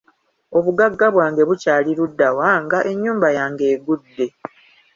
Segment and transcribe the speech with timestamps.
[0.57, 4.25] Obuggaga bwange bukyali luddawa nga ennyumba yange eggudde?